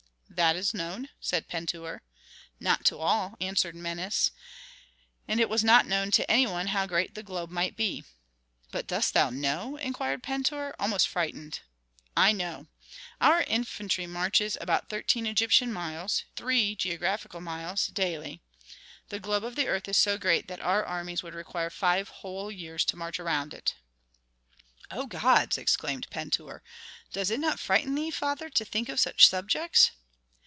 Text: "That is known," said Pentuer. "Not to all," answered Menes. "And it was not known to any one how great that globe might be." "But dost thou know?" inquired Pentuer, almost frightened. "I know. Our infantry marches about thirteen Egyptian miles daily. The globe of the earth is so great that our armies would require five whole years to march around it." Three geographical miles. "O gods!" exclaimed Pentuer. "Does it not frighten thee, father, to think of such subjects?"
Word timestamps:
"That 0.33 0.55
is 0.55 0.73
known," 0.73 1.09
said 1.19 1.49
Pentuer. 1.49 2.01
"Not 2.59 2.85
to 2.85 2.97
all," 2.99 3.35
answered 3.41 3.75
Menes. 3.75 4.31
"And 5.27 5.39
it 5.41 5.49
was 5.49 5.61
not 5.63 5.85
known 5.85 6.09
to 6.11 6.31
any 6.31 6.47
one 6.47 6.67
how 6.67 6.87
great 6.87 7.13
that 7.15 7.25
globe 7.25 7.51
might 7.51 7.75
be." 7.75 8.05
"But 8.71 8.87
dost 8.87 9.13
thou 9.13 9.29
know?" 9.29 9.75
inquired 9.75 10.23
Pentuer, 10.23 10.73
almost 10.79 11.07
frightened. 11.09 11.59
"I 12.15 12.31
know. 12.31 12.67
Our 13.19 13.41
infantry 13.43 14.07
marches 14.07 14.57
about 14.61 14.87
thirteen 14.89 15.25
Egyptian 15.27 15.71
miles 15.73 16.23
daily. 16.35 16.79
The 19.09 19.19
globe 19.19 19.43
of 19.43 19.55
the 19.57 19.67
earth 19.67 19.89
is 19.89 19.97
so 19.97 20.17
great 20.17 20.47
that 20.47 20.61
our 20.61 20.83
armies 20.85 21.21
would 21.21 21.35
require 21.35 21.69
five 21.69 22.07
whole 22.09 22.49
years 22.49 22.83
to 22.85 22.95
march 22.95 23.19
around 23.19 23.53
it." 23.53 23.75
Three 24.89 24.99
geographical 25.01 25.05
miles. 25.09 25.13
"O 25.13 25.19
gods!" 25.19 25.57
exclaimed 25.57 26.07
Pentuer. 26.09 26.63
"Does 27.11 27.29
it 27.31 27.39
not 27.41 27.59
frighten 27.59 27.93
thee, 27.95 28.09
father, 28.11 28.49
to 28.49 28.63
think 28.65 28.87
of 28.89 28.99
such 29.01 29.27
subjects?" 29.27 29.91